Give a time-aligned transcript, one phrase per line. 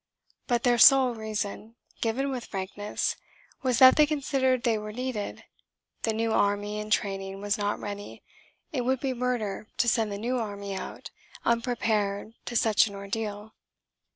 [0.47, 3.17] But their sole reason, given with frankness,
[3.61, 5.43] was that they considered they were needed:
[6.01, 8.23] the new army, in training, was not ready:
[8.71, 11.11] it would be murder to send the new army out,
[11.45, 13.53] unprepared, to such an ordeal.